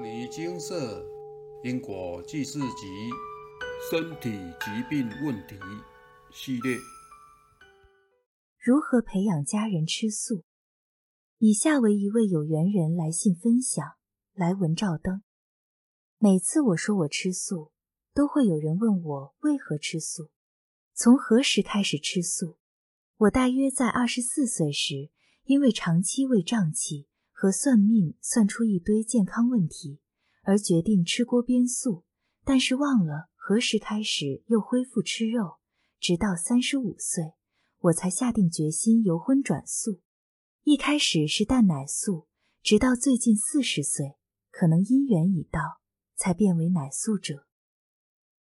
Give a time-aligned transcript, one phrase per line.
[0.00, 1.04] 少女金色
[1.62, 2.86] 因果记事集
[3.90, 5.56] 身体疾病问题
[6.32, 6.78] 系列。
[8.58, 10.42] 如何培养家人吃素？
[11.36, 13.84] 以下为一位有缘人来信分享。
[14.32, 15.22] 来文照灯。
[16.16, 17.72] 每次我说我吃素，
[18.14, 20.30] 都会有人问我为何吃素，
[20.94, 22.56] 从何时开始吃素。
[23.18, 25.10] 我大约在二十四岁时，
[25.44, 27.09] 因为长期胃胀气。
[27.40, 29.98] 和算命算出一堆健康问题，
[30.42, 32.04] 而决定吃锅边素，
[32.44, 35.56] 但是忘了何时开始又恢复吃肉，
[35.98, 37.32] 直到三十五岁，
[37.78, 40.02] 我才下定决心由荤转素。
[40.64, 42.26] 一开始是蛋奶素，
[42.62, 44.16] 直到最近四十岁，
[44.50, 45.80] 可能因缘已到，
[46.16, 47.46] 才变为奶素者。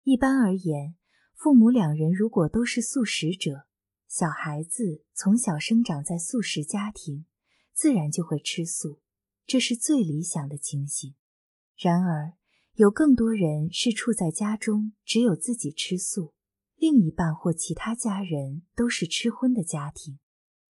[0.02, 0.96] 一般而言，
[1.36, 3.68] 父母两人如果都是素食者，
[4.08, 7.28] 小孩子从小生长在素食家庭。
[7.74, 9.00] 自然就会吃素，
[9.46, 11.16] 这是最理想的情形。
[11.78, 12.34] 然而，
[12.76, 16.34] 有更多人是处在家中只有自己吃素，
[16.76, 20.20] 另一半或其他家人都是吃荤的家庭。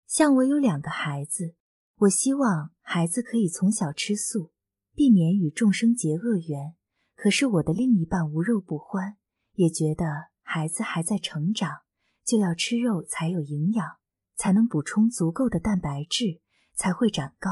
[0.06, 1.56] 像我有两个孩子，
[1.98, 4.52] 我希望孩子可以从小吃素，
[4.94, 6.76] 避免与众生结恶缘。
[7.16, 9.18] 可是我的另一半无肉不欢，
[9.54, 10.06] 也觉得
[10.44, 11.82] 孩子还在成长，
[12.24, 13.98] 就要吃肉才有营养，
[14.36, 16.42] 才能补充足够的蛋白质。
[16.78, 17.50] 才会长高。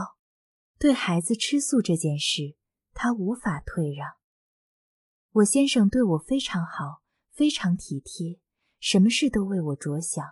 [0.79, 2.55] 对孩子吃素这件事，
[2.93, 4.13] 他无法退让。
[5.31, 7.01] 我先生对我非常好，
[7.31, 8.39] 非常体贴，
[8.79, 10.23] 什么事都为我着想，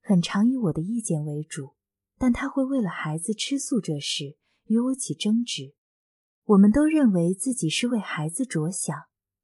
[0.00, 1.74] 很常以我的意见为主。
[2.18, 5.74] 但他会为了孩子吃素这事与我起争执。
[6.44, 8.96] 我们都认为自己是为孩子着想，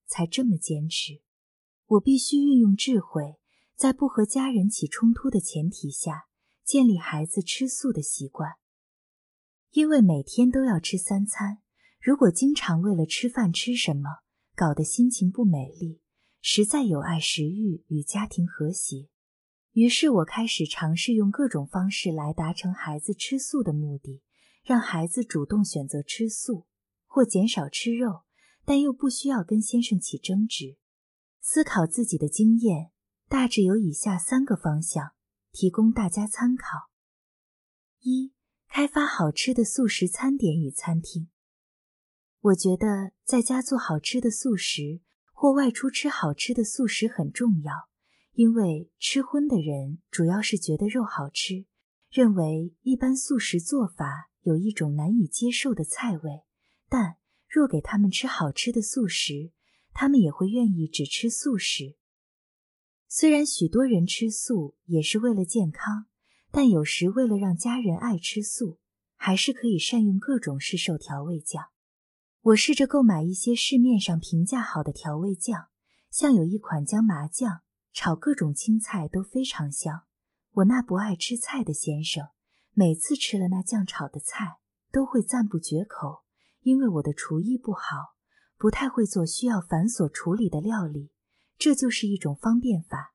[0.07, 1.21] 才这么坚持。
[1.85, 3.39] 我必须运用智慧，
[3.77, 6.29] 在不和家人起冲突的前提下，
[6.65, 8.53] 建立孩子吃素的习惯。
[9.73, 11.63] 因为每天都要吃三餐，
[11.99, 14.19] 如果经常为了吃饭吃什么
[14.55, 16.03] 搞得心情不美丽，
[16.43, 19.09] 实在有碍食欲与家庭和谐。
[19.73, 24.23] 于是我开始尝试用各种方式来达成孩子吃素的目的，
[24.63, 26.67] 让孩子主动选择吃素
[27.07, 28.25] 或减少吃肉，
[28.67, 30.77] 但又不需要跟先生起争执。
[31.41, 32.91] 思考自己的经验，
[33.27, 35.13] 大致有以下三个方向，
[35.51, 36.91] 提供大家参考：
[38.03, 38.35] 一。
[38.75, 41.29] 开发好吃的素食餐点与餐厅。
[42.41, 45.03] 我觉得在家做好吃的素食，
[45.35, 47.91] 或外出吃好吃的素食很重要。
[48.33, 51.67] 因为吃荤的人主要是觉得肉好吃，
[52.11, 56.41] 认为一般素食做法有一种难以接受的菜味。
[56.89, 59.53] 但若给他们吃好吃的素食，
[59.93, 61.99] 他们也会愿意只吃素食。
[63.07, 66.07] 虽然许多人吃素也是为了健康。
[66.53, 68.79] 但有时为了让家人爱吃素，
[69.17, 71.65] 还是可以善用各种市售调味酱。
[72.43, 75.69] 我试着购买一些市面上评价好的调味酱，
[76.11, 77.63] 像有一款姜麻酱，
[77.95, 80.03] 炒各种青菜都非常香。
[80.53, 82.29] 我那不爱吃菜的先生，
[82.75, 84.59] 每次吃了那酱炒的菜，
[84.91, 86.25] 都会赞不绝口。
[86.61, 88.15] 因为我的厨艺不好，
[88.59, 91.11] 不太会做需要繁琐处理的料理，
[91.57, 93.12] 这就是一种方便法。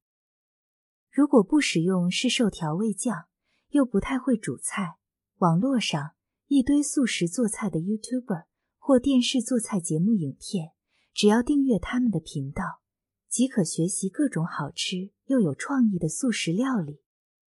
[1.17, 3.25] 如果不使用市售调味酱，
[3.69, 4.97] 又不太会煮菜，
[5.37, 6.11] 网络上
[6.45, 8.43] 一堆素食做菜的 YouTuber
[8.77, 10.73] 或电视做菜节目影片，
[11.15, 12.83] 只要订阅他们的频道，
[13.27, 17.01] 即可学习各种好吃又有创意的素食料理。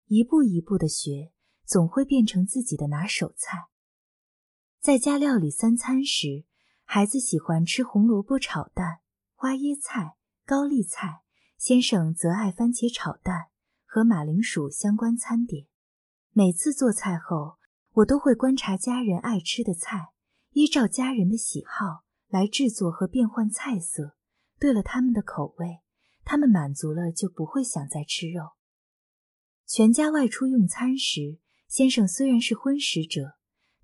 [0.05, 1.33] 一步一步的学，
[1.65, 3.67] 总会变成自己的拿手菜。
[4.79, 6.45] 在家料理三餐时，
[6.85, 9.01] 孩子喜欢吃红萝卜炒蛋、
[9.35, 10.15] 花椰菜、
[10.45, 11.23] 高丽菜。
[11.59, 13.47] 先生则爱番茄炒蛋
[13.85, 15.67] 和马铃薯相关餐点。
[16.31, 17.57] 每次做菜后，
[17.95, 20.13] 我都会观察家人爱吃的菜，
[20.51, 24.15] 依照家人的喜好来制作和变换菜色。
[24.57, 25.81] 对了他们的口味，
[26.23, 28.51] 他们满足了就不会想再吃肉。
[29.65, 33.33] 全家外出用餐时，先生虽然是荤食者，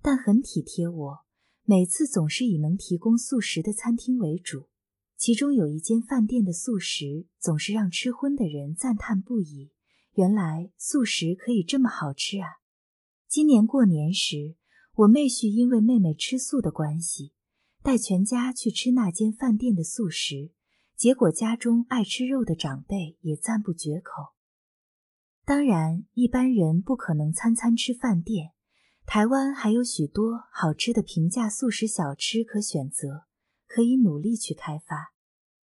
[0.00, 1.18] 但很体贴我，
[1.64, 4.70] 每次总是以能提供素食的餐厅为主。
[5.16, 9.72] 其中有一间饭店的素食总是让吃荤的人赞叹不已。
[10.12, 12.60] 原来素食可以这么好吃啊！
[13.28, 14.56] 今年过年时，
[14.94, 17.32] 我妹婿因为妹妹吃素的关系，
[17.82, 20.52] 带全家去吃那间饭店的素食，
[20.94, 24.34] 结果家中爱吃肉的长辈也赞不绝口。
[25.44, 28.52] 当然，一般人不可能餐餐吃饭店，
[29.04, 33.26] 台湾还有许多好吃的平价素食小吃可选择。
[33.76, 35.12] 可以努力去开发。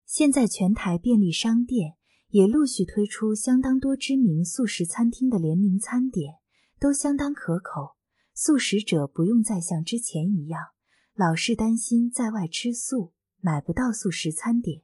[0.03, 1.93] 现在全台便利商店
[2.29, 6.39] 也陆续推出相当多知名素食餐厅的联名餐点，
[6.79, 7.97] 都相当可口。
[8.33, 10.69] 素食者不用再像之前一样
[11.13, 14.81] 老是担心在外吃素买不到素食餐点。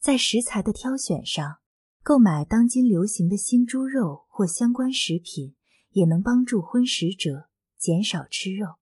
[0.00, 1.58] 在食材的挑选上，
[2.02, 5.54] 购买当今流行的新猪肉或相关食品，
[5.90, 7.48] 也能帮助荤食者
[7.78, 8.79] 减少吃肉。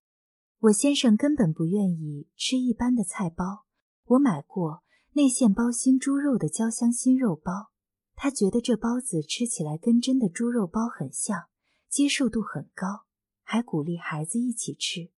[0.62, 3.64] 我先生根本不愿意吃一般的菜包，
[4.06, 4.82] 我买过
[5.12, 7.70] 内馅包心猪肉的焦香新肉包，
[8.16, 11.44] 他觉得这包子吃起来跟真的猪肉包很像，
[11.88, 13.04] 接受度很高，
[13.44, 15.12] 还鼓励孩子一起吃。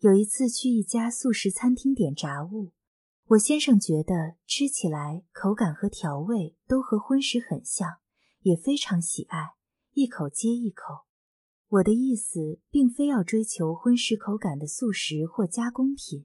[0.00, 2.72] 有一次去一家素食餐厅点炸物，
[3.28, 8.00] 我先生觉得吃起来口感和调味都和荤食很像，
[8.42, 9.54] 也非常喜爱，
[9.94, 11.03] 一口接一口。
[11.74, 16.24] 我的意思并非要追求荤食口感的素食或加工品，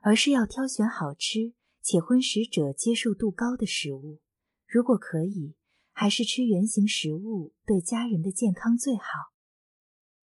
[0.00, 1.52] 而是要挑选好吃
[1.82, 4.20] 且荤食者接受度高的食物。
[4.66, 5.54] 如果可以，
[5.92, 9.02] 还是吃原形食物，对家人的健康最好。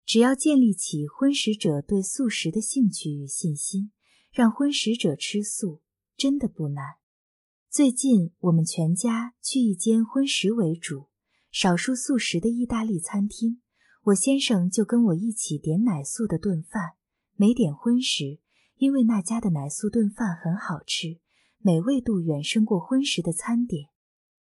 [0.05, 3.93] 只要建立起荤食者对素食的兴趣与信心，
[4.31, 5.81] 让荤食者吃素
[6.19, 6.97] 真的不难。
[7.71, 11.06] 最近我们全家去一间荤食为主、
[11.51, 13.63] 少数素食的意大利餐厅，
[14.05, 16.94] 我先生就跟我一起点奶素的顿饭，
[17.37, 18.41] 没点荤食，
[18.76, 21.20] 因为那家的奶素顿饭很好吃，
[21.58, 23.88] 美味度远胜过荤食的餐点。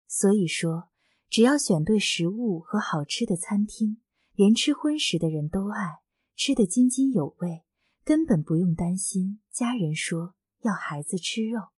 [0.07, 0.89] 所以说，
[1.29, 3.97] 只要选对食物和好吃的餐厅。
[4.37, 6.01] 连吃荤食的人都爱
[6.35, 7.63] 吃得津津有味，
[8.03, 11.69] 根本不用担心家人说要孩子吃肉。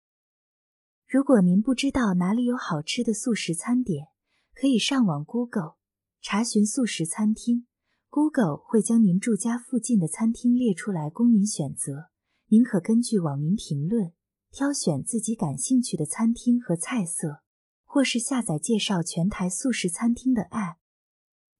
[1.06, 4.06] 如果您不知道哪里有好吃的素食餐点，
[4.54, 5.74] 可以上网 Google
[6.20, 7.66] 查询素食餐厅
[8.08, 12.10] ，Google 会将您住家附近的餐厅列出来供您选择。
[12.48, 14.12] 您可根据网民评论
[14.50, 17.42] 挑选自己感兴趣的餐厅和菜色，
[17.84, 20.76] 或是下载介绍全台素食餐厅的 App。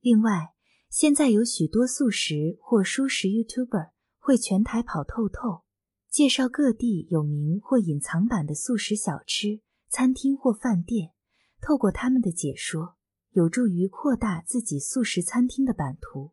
[0.00, 0.55] 另外，
[0.88, 5.62] 现在有许多素食或蔬食 YouTuber 会全台跑透透，
[6.11, 11.12] 介绍各地有名或隐藏版的素食小吃、餐厅或饭店。
[11.61, 12.95] 透过他们的解说，
[13.36, 16.32] 有助于扩大自己素食餐厅的版图。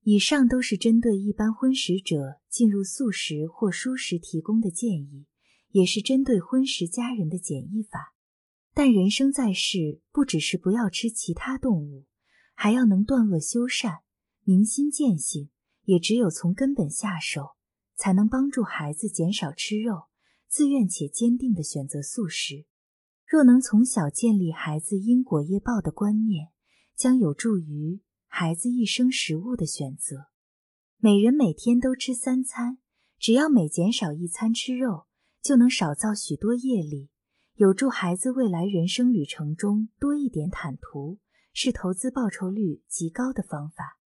[0.00, 5.26] 以上都是针对一般荤食者进入素食或蔬食提供的建议，
[5.68, 8.14] 也是针对荤食家人的简易法。
[8.72, 12.06] 但人生在世，不只是不要吃其他动物。
[12.54, 13.98] 还要能断恶修善，
[14.44, 15.50] 明心见性，
[15.84, 17.50] 也只有从根本下手，
[17.96, 20.04] 才能帮助孩子减少吃肉，
[20.48, 22.64] 自愿且坚定地选择素食。
[23.32, 26.48] 若能从小建立孩子因果业报的观念，
[26.94, 30.26] 将有助于孩子一生食物的选择。
[30.98, 32.76] 每人每天都吃三餐，
[33.18, 35.06] 只要每减少一餐吃肉，
[35.40, 37.08] 就能少造许多业力，
[37.54, 41.18] 有助孩子未来人生旅程中多一点坦途。
[41.54, 43.98] 是投资报酬率极高的方法，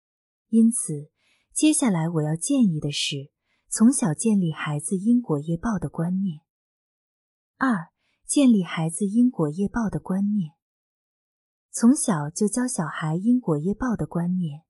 [0.51, 1.11] 因此，
[1.55, 3.31] 接下来我要建议的是，
[3.71, 6.41] 从小建立孩子因果业报的观念。
[7.57, 7.89] 二、
[8.27, 10.53] 建立孩子因果业报的观念，
[11.71, 14.63] 从小就教小孩因果业报的观念，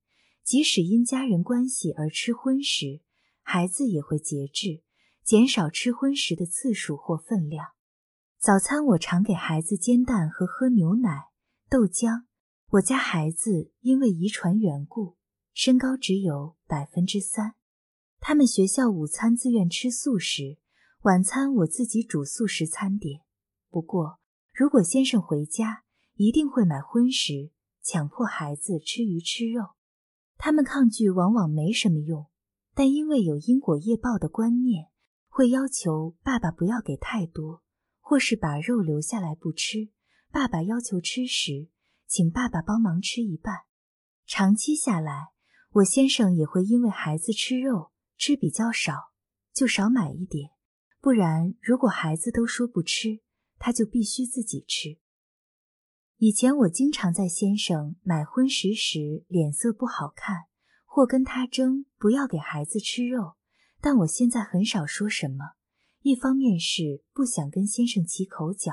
[0.42, 3.00] 即使因家人关系而吃荤食，
[3.42, 4.82] 孩子也会节制，
[5.22, 7.68] 减少吃荤食的次数或分量。
[8.38, 11.28] 早餐我常给孩子煎蛋和喝牛奶、
[11.70, 12.24] 豆浆。
[12.70, 15.16] 我家孩子因为遗传缘故，
[15.52, 17.54] 身高只有百分之三。
[18.18, 20.58] 他们学校午餐自愿吃素食，
[21.02, 23.20] 晚餐我自己煮素食餐点。
[23.74, 24.20] 不过，
[24.52, 25.82] 如果先生回家，
[26.14, 27.50] 一定会买荤食，
[27.82, 29.70] 强迫孩子吃鱼吃肉。
[30.36, 32.28] 他们抗拒往往没什么用，
[32.72, 34.90] 但因为有因果业报的观念，
[35.26, 37.64] 会要求爸爸不要给太多，
[37.98, 39.88] 或是把肉留下来不吃。
[40.30, 41.68] 爸爸要求吃时。
[42.06, 43.62] 请爸爸帮忙吃一半。
[44.24, 45.32] 长期下来，
[45.72, 49.10] 我先生也会因为孩子吃肉吃比较少，
[49.52, 50.50] 就少买一点。
[51.00, 53.23] 不然，如果孩子都说不吃，
[53.64, 54.98] 他就必须自己吃。
[56.18, 60.48] 以前我经常在先生买荤食时脸色不好看，
[60.84, 63.36] 或跟他争不要给孩子吃肉，
[63.80, 65.52] 但我现在很少说什么。
[66.02, 68.70] 一方面是不想跟先生起口角，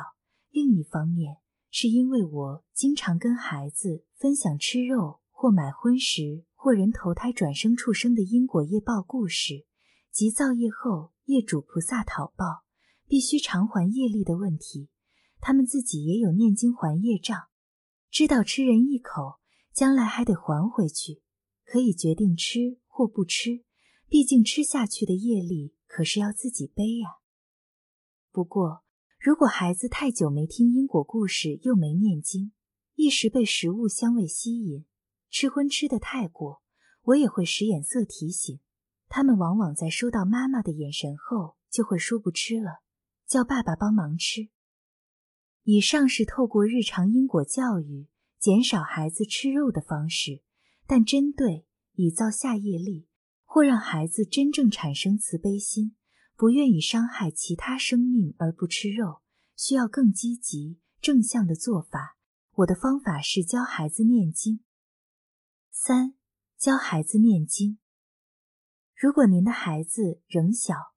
[0.49, 1.37] 另一方面。
[1.69, 9.65] 是因为我经常跟孩子分享吃肉或买荤食或人投胎转生畜生的因果业报故事，
[10.11, 12.65] 及造业后业主菩萨讨报
[13.11, 14.87] 必须偿还业力的问题。
[15.41, 17.49] 他们自己也有念经还业障，
[18.09, 19.41] 知道吃人一口，
[19.73, 21.21] 将来还得还回去，
[21.65, 23.65] 可以决定吃或不吃。
[24.07, 27.17] 毕竟吃下去的业力可是要自己背呀。
[28.31, 28.85] 不过。
[29.19, 32.53] 如果孩子太久没听因果故事，又没念经，
[32.95, 34.85] 一时被食物香味吸引，
[35.29, 36.63] 吃荤吃的太过，
[37.03, 38.59] 我也会使眼色提醒
[39.07, 42.79] 他们往往在收到妈妈的眼神后，就会说不吃了，
[43.31, 44.49] 叫爸爸帮忙吃。
[45.63, 50.41] 以上是透过日常因果教育减少孩子吃肉的方式，
[50.85, 53.07] 但针对以造下业力
[53.45, 55.95] 或让孩子真正产生慈悲心，
[56.35, 59.21] 不愿意伤害其他生命而不吃肉，
[59.55, 62.17] 需要更积极正向的做法。
[62.55, 64.59] 我的方法是教孩子念经。
[65.71, 66.15] 三、
[66.57, 67.77] 教孩子念经。
[68.93, 70.90] 如果您的孩子仍小，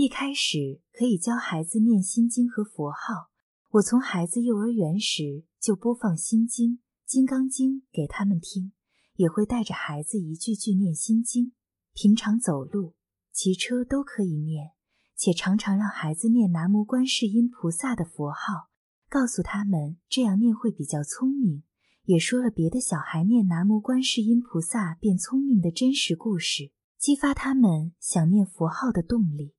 [0.00, 3.28] 一开始可以教孩子念心经和佛号。
[3.72, 8.72] 我从孩子幼儿园时就播放心经、金刚经给他们听，
[9.16, 11.52] 也会带着孩子一句句念心经。
[11.92, 12.94] 平常走路、
[13.30, 14.70] 骑车都可以念，
[15.16, 18.70] 且常常让孩子念南无观世音菩萨的佛号，
[19.06, 21.62] 告诉他们这样念会比较聪明。
[22.04, 29.52] 也说了别的小孩念南无观世音菩萨变聪明的真实故事，激发他们想念佛号的动力，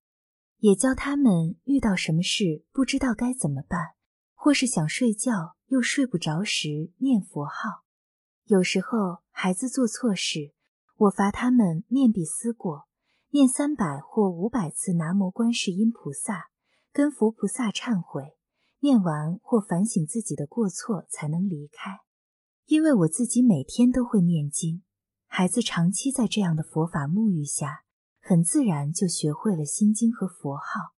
[0.62, 3.96] 也教他们遇到什么事不知道该怎么办。
[4.34, 7.84] 或是想睡觉又睡不着时，念佛号。
[8.46, 10.53] 有时候孩子做错事，
[10.98, 12.88] 我罚他们念必思过，
[13.30, 16.50] 念三百或五百次南无观世音菩萨，
[16.91, 18.36] 跟佛菩萨忏悔。
[18.80, 22.00] 念完或反省自己的过错，才能离开。
[22.65, 24.82] 因为我自己每天都会念经，
[25.27, 27.84] 孩子长期在这样的佛法沐浴下，
[28.22, 30.96] 很自然就学会了心经和佛号。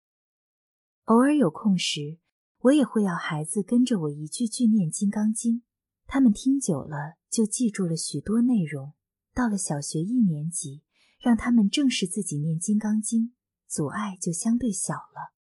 [1.04, 2.18] 偶尔有空时。
[2.62, 5.56] 我也会要孩子跟着我一句句念《金刚经》，
[6.06, 8.92] 他们听久了就记住了许多内容。
[9.34, 10.84] 到了小学一年级，
[11.18, 13.20] 让他们正式自己念《金刚经》，
[13.66, 15.34] 阻碍就相对小了。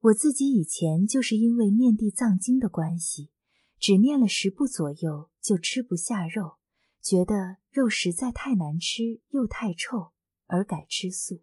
[0.00, 3.30] 我自己以前就是因为念地藏经的关系，
[3.78, 6.58] 只念了十部左右就吃不下肉，
[7.00, 10.12] 觉得肉实在太难吃又太臭，
[10.50, 11.42] 而改吃素。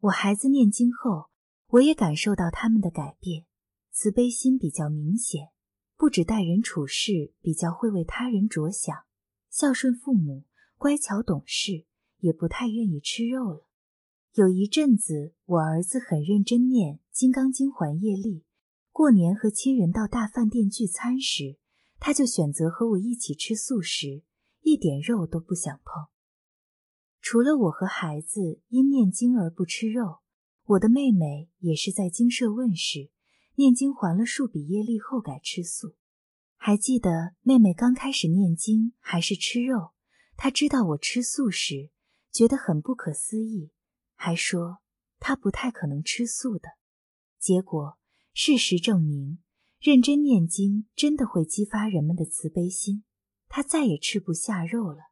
[0.00, 1.30] 我孩子念经后，
[1.66, 3.44] 我也感受到他们的改变。
[3.90, 5.48] 慈悲心比较明显，
[5.96, 8.96] 不止待人处事比较会为他人着想，
[9.50, 10.44] 孝顺父母，
[10.76, 11.84] 乖巧懂事，
[12.18, 13.66] 也不太愿意吃肉了。
[14.34, 18.44] 有一阵子，我儿子很认真念《金刚经》还业力。
[18.92, 21.58] 过年和亲人到大饭店聚餐时，
[21.98, 24.22] 他就选择和我一起吃素食，
[24.60, 26.06] 一点肉都不想碰。
[27.30, 30.20] 除了我和孩子因念经而不吃肉，
[30.64, 33.10] 我的妹妹也是在经社问世。
[33.56, 35.94] 念经还了数笔业力后改吃素，
[36.56, 39.90] 还记得妹妹刚开始念经还是吃肉，
[40.38, 41.90] 她知道我吃素时
[42.32, 43.72] 觉得很不可思议，
[44.14, 44.78] 还说
[45.18, 46.78] 她不太可能吃素的。
[47.38, 47.98] 结果
[48.32, 49.38] 事实证明，
[49.78, 53.04] 认真念经真的会激发人们的慈悲心，
[53.48, 55.07] 她再也吃不下肉了，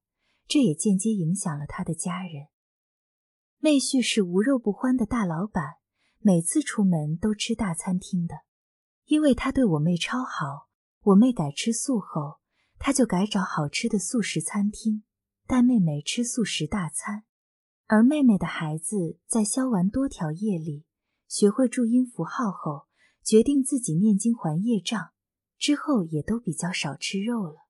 [0.47, 2.49] 这也间接影响了他的家人。
[3.59, 5.77] 妹婿是无肉不欢的大老板。
[6.19, 8.35] 每次出门都吃大餐厅的，
[9.05, 10.69] 因为他对我妹超好。
[11.03, 12.41] 我妹改吃素后，
[12.79, 15.05] 他就改找好吃的素食餐厅，
[15.47, 17.23] 带妹妹吃素食大餐。
[17.87, 20.85] 而妹妹的孩子在消完多条业力，
[21.29, 22.89] 学会注音符号后，
[23.23, 25.11] 决定自己念经还业障，
[25.57, 27.69] 之后也都比较少吃肉了。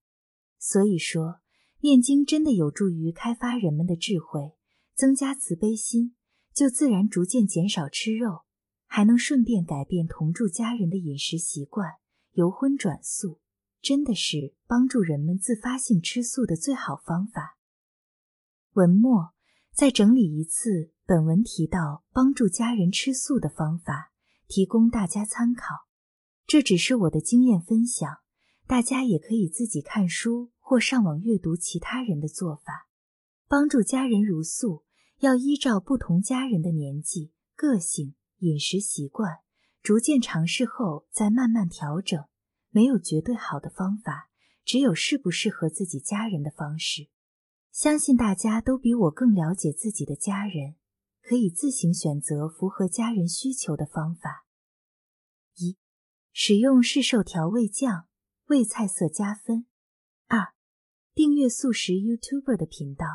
[0.59, 1.41] 所以说，
[1.81, 4.57] 念经真的有助于开发人们的智慧，
[4.95, 6.15] 增加慈悲心，
[6.53, 8.47] 就自然逐渐减少吃肉。
[8.89, 11.95] 还能顺便改变同住家人的饮食习惯，
[12.33, 13.41] 由荤转素，
[13.83, 17.59] 真的是帮助人们自发性吃素的最好方法。
[18.75, 19.35] 文末
[19.75, 24.13] 再整理一次本文提到帮助家人吃素的方法，
[24.47, 25.75] 提供大家参考。
[26.47, 28.19] 这只是我的经验分享，
[28.69, 32.89] 大家也可以自己看书或上网阅读其他人的做法。
[33.47, 34.85] 帮助家人如素，
[35.19, 38.17] 要依照不同家人的年纪、个性。
[38.41, 39.39] 饮食习惯
[39.81, 42.25] 逐渐尝试后，再慢慢调整。
[42.71, 44.29] 没有绝对好的方法，
[44.65, 47.09] 只有适不适合自己家人的方式。
[47.71, 50.75] 相信大家都比我更了解自己的家人，
[51.23, 54.45] 可以自行选择符合家人需求的方法。
[55.55, 55.79] 一、
[56.33, 58.09] 使用市售调味酱
[58.47, 59.65] 为菜色加分。
[60.27, 60.53] 二、
[61.17, 63.07] 订阅素食 YouTuber 的频道，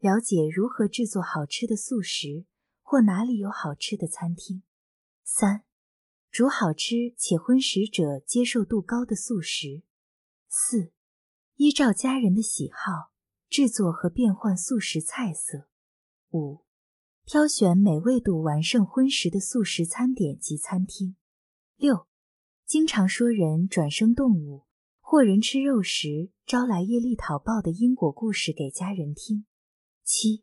[0.00, 2.44] 了解如何制作好吃的素食。
[2.82, 4.62] 或哪里有好吃的餐厅？
[5.22, 5.62] 三、
[6.28, 9.84] 煮好吃且荤食者接受度高的素食。
[10.48, 10.90] 四、
[11.54, 13.12] 依照家人的喜好
[13.48, 15.68] 制作和变换素食菜色。
[16.32, 16.64] 五、
[17.24, 21.14] 挑选美味度完胜荤食的素食餐点及餐厅。
[21.76, 22.08] 六、
[22.64, 24.65] 经常说人转生动物
[25.08, 29.46] 或人吃肉时招来业力讨报的因果故事给家人听。
[30.02, 30.42] 七。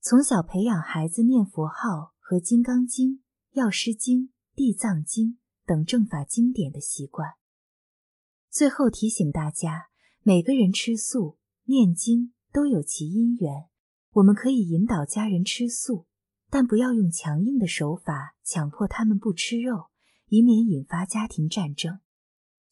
[0.00, 3.10] 从小培养孩子念佛号和《金刚经》
[3.52, 4.22] 《药师经》
[4.56, 5.28] 《地藏经》
[5.64, 7.34] 等正法经典的习惯。
[8.50, 9.86] 最后提醒大家，
[10.22, 13.68] 每个人吃素、念经都有其因缘。
[14.14, 16.06] 我们可以引导家人吃素，
[16.50, 19.90] 但不要用强硬的手法强迫他们不吃肉，
[20.26, 22.00] 以免引发家庭战争。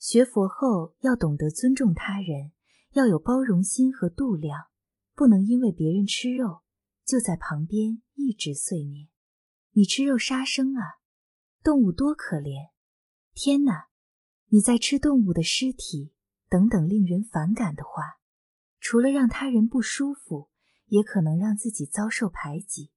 [0.00, 2.50] 学佛后要懂得尊重他人，
[2.94, 4.68] 要有包容心和度量，
[5.14, 6.62] 不能因为别人吃肉
[7.04, 9.08] 就在旁边一直碎念
[9.72, 10.98] ：“你吃肉杀生啊，
[11.62, 12.70] 动物多可怜！
[13.34, 13.90] 天哪，
[14.48, 16.12] 你在吃动物的尸体！”
[16.50, 18.18] 等等令人反感的话，
[18.80, 20.48] 除了让他人不舒服。
[20.90, 22.90] 也可能让自己遭受排挤。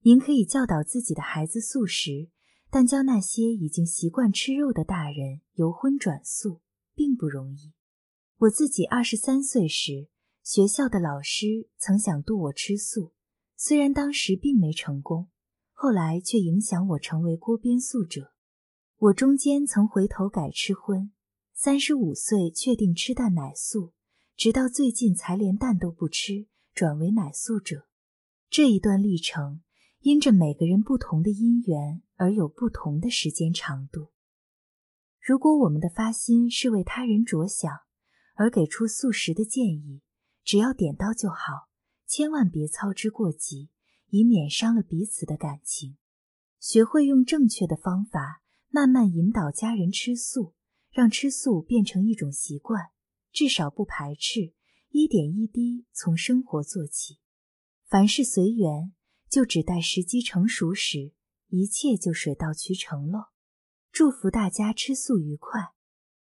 [0.00, 2.30] 您可以教导自己的孩子素食，
[2.70, 6.60] 但教那些已经习惯吃肉的大人由荤转素
[6.94, 7.72] 并不容易。
[8.38, 10.08] 我自己二十三岁时，
[10.42, 13.12] 学校的老师曾想度我吃素，
[13.56, 15.28] 虽然当时并没成功，
[15.72, 18.32] 后来却影响我成为锅边素者。
[18.98, 21.10] 我中间曾回头改吃荤，
[21.52, 23.92] 三十五岁确定吃蛋奶素，
[24.36, 26.46] 直到最近才连蛋都不吃。
[26.72, 27.88] 转为奶素者，
[28.48, 29.60] 这一段历程
[30.00, 34.08] 因着每个人不同的因缘而有不同的时间长度。
[35.20, 37.70] 如果我们的发心是为他人着想，
[38.34, 40.00] 而给出素食的建议，
[40.42, 41.68] 只要点到就好，
[42.06, 43.68] 千万别操之过急，
[44.08, 45.98] 以免伤了彼此的感情。
[46.58, 50.54] 学会用正确的方法，慢慢引导家人吃素，
[50.90, 52.90] 让吃素变成一种习惯，
[53.30, 54.54] 至少不排斥。
[54.88, 57.18] 一点一滴从生活做起，
[57.86, 58.92] 凡事随缘，
[59.30, 61.12] 就只待时机成熟时，
[61.46, 63.30] 一切就水到渠成了。
[63.92, 65.72] 祝福大家吃素愉快。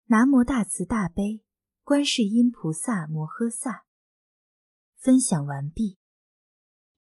[0.05, 1.41] 南无大慈大悲
[1.83, 3.85] 观世音菩萨摩诃萨。
[4.97, 5.97] 分享完毕。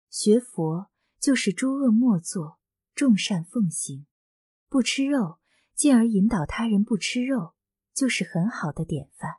[0.09, 0.89] 学佛
[1.19, 2.59] 就是诸恶莫作，
[2.95, 4.07] 众善奉行，
[4.69, 5.39] 不吃肉，
[5.75, 7.53] 进而引导他人不吃肉，
[7.93, 9.35] 就是很好的典范。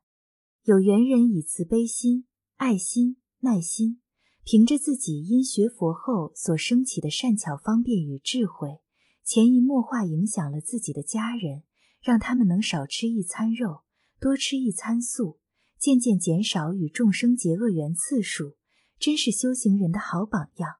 [0.63, 4.02] 有缘人以慈悲心、爱心、耐心，
[4.45, 8.81] 凭着自己因学佛后所升起的善巧方便与智慧，
[9.25, 11.63] 潜移默化影响了自己的家人，
[12.01, 13.83] 让他们能少吃一餐肉，
[14.21, 15.39] 多吃一餐素，
[15.79, 18.57] 渐渐减少与众生结恶缘次数，
[18.99, 20.77] 真是修行人的好榜样。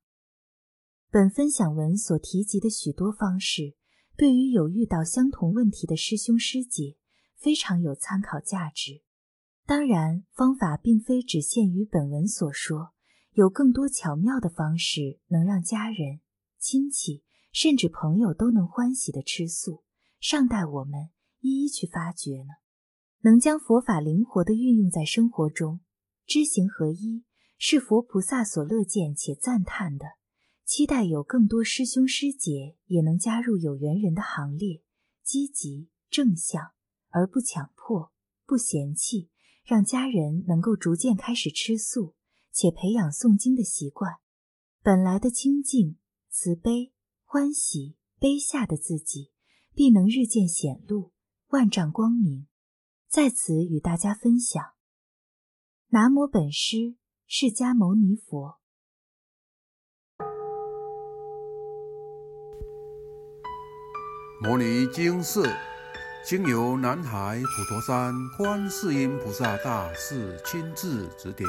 [1.11, 3.75] 本分享文所提及的许多方式，
[4.17, 6.97] 对于有遇到相同问题的师兄师姐，
[7.37, 9.03] 非常有参考价值。
[9.65, 12.93] 当然，方法并非只限于本文所说，
[13.33, 16.21] 有更多巧妙的方式能让家人、
[16.59, 19.85] 亲戚甚至朋友都能欢喜的吃素，
[20.21, 21.09] 尚待我们
[21.41, 22.55] 一一去发掘呢。
[23.23, 25.81] 能将佛法灵活的运用在生活中，
[26.27, 27.25] 知行合一，
[27.57, 30.07] 是佛菩萨所乐见且赞叹的。
[30.65, 34.83] 期待有更多师兄师姐也能加入有缘人的行列，
[35.23, 36.73] 积极正向，
[37.09, 38.13] 而不强迫，
[38.45, 39.31] 不嫌弃。
[39.65, 42.15] 让家人能够逐渐开始吃素，
[42.53, 44.19] 且培养诵经的习惯，
[44.83, 45.97] 本来的清净、
[46.29, 46.93] 慈悲、
[47.25, 49.33] 欢喜、悲下的自己，
[49.75, 51.13] 必能日渐显露，
[51.49, 52.47] 万丈光明。
[53.09, 54.63] 在此与大家分享。
[55.89, 58.61] 南无本师释迦牟尼佛。
[64.43, 65.45] 摩尼经寺。
[66.25, 71.49] 经由南海普陀山观世音菩萨大士亲自指点，